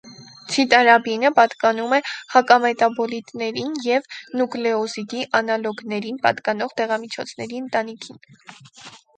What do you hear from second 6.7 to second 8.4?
դեղամիջոցների ընտանիքներին։